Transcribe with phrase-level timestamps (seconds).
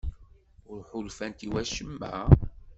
[0.71, 2.15] Ur ḥulfant i wacemma?